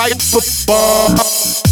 gotta 0.00 0.14
use 0.14 1.69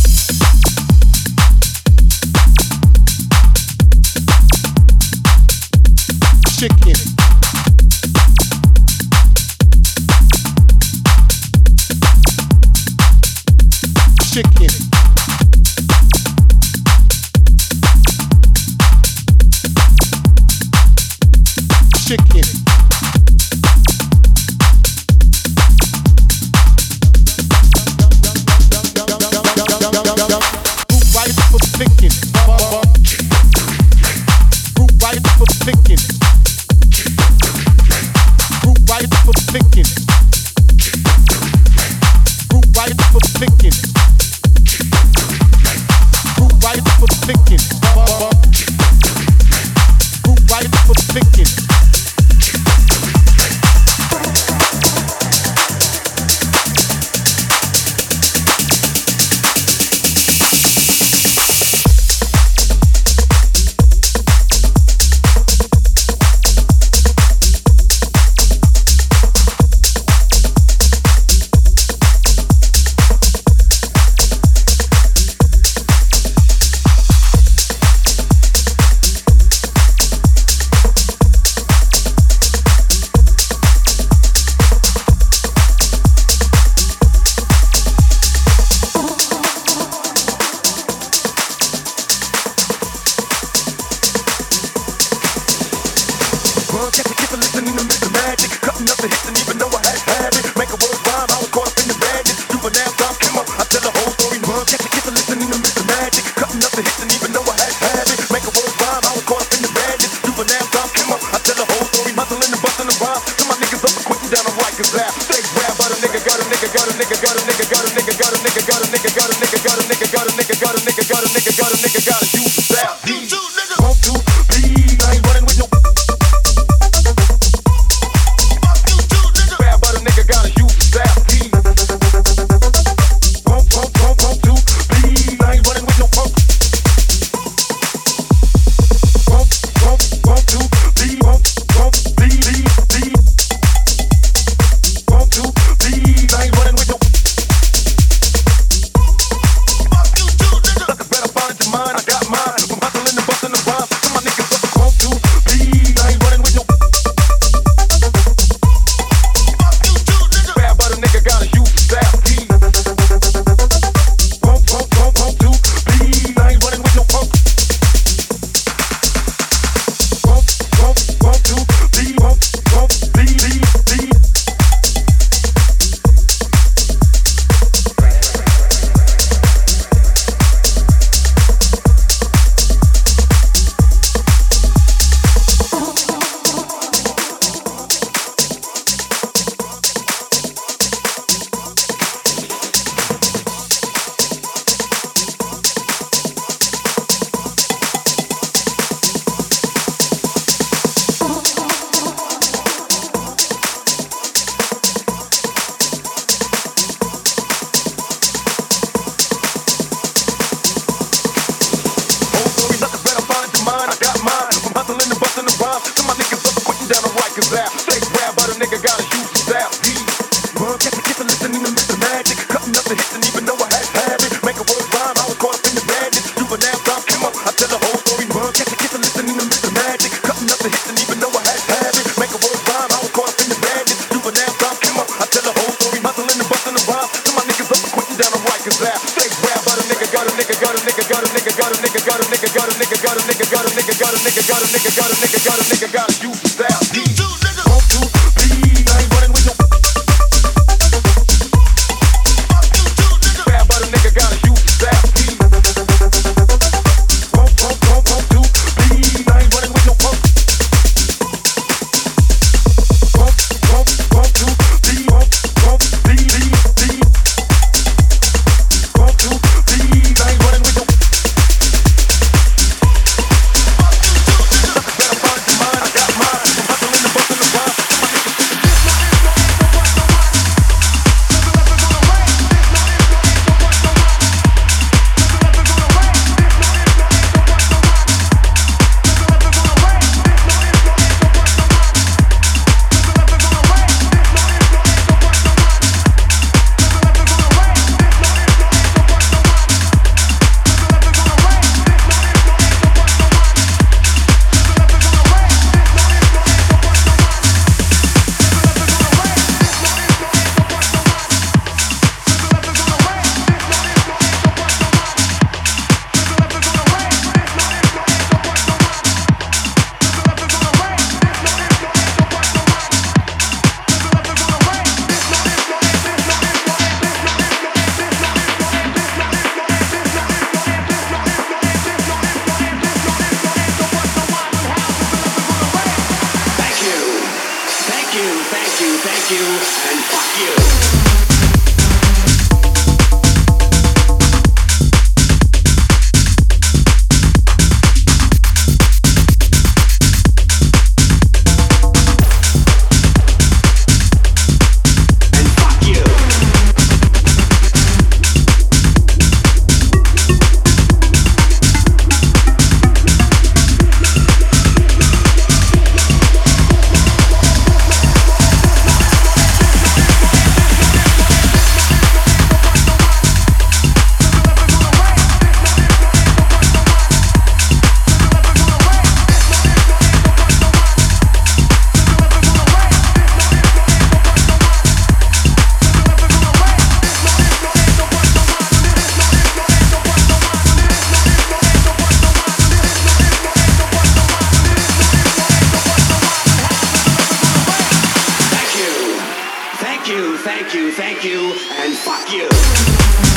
thank 400.69 400.81
you, 400.83 400.93
thank 400.93 401.25
you, 401.25 401.53
and 401.81 401.97
fuck 401.97 402.31
you. 402.31 403.28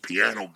Piano 0.00 0.50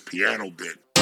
piano 0.00 0.50
bit. 0.50 0.95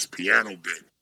This 0.00 0.06
piano 0.06 0.56
bit. 0.56 0.99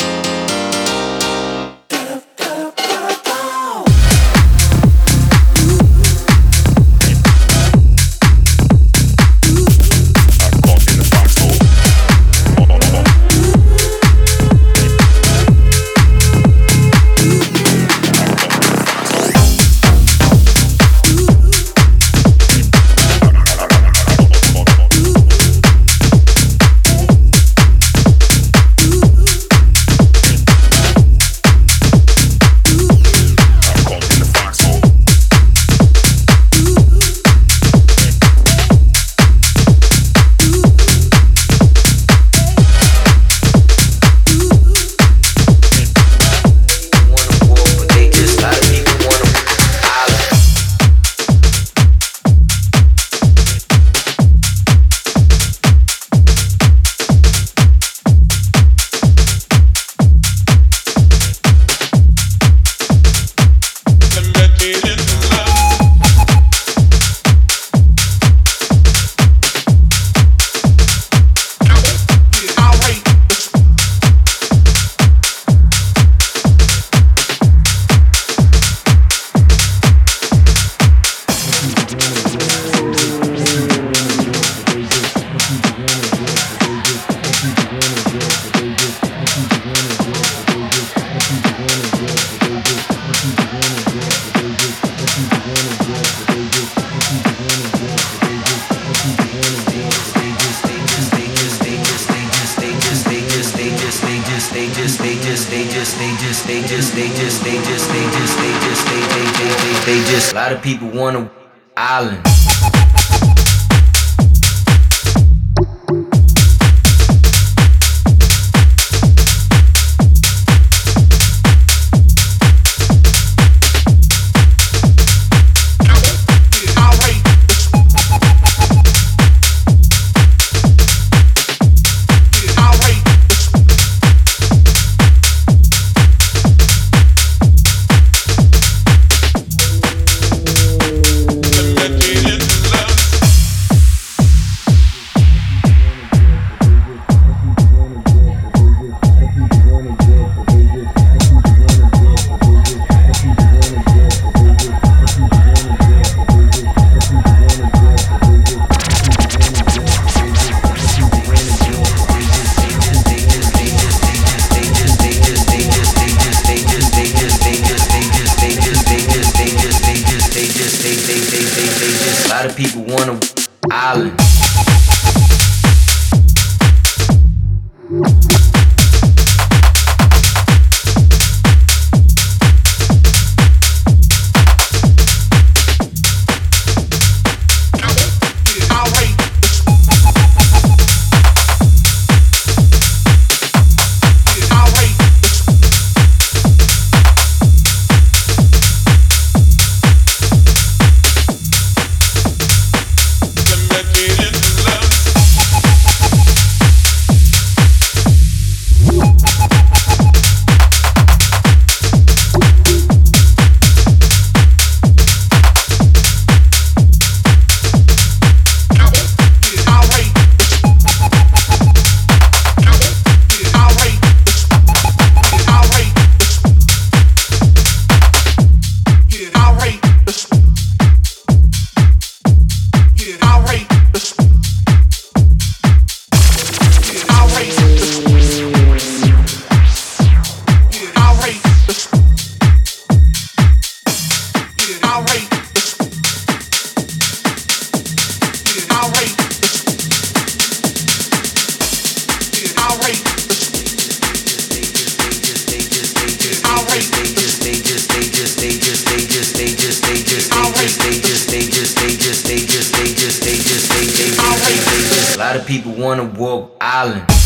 People 265.48 265.72
wanna 265.72 266.04
walk 266.04 266.54
island. 266.60 267.17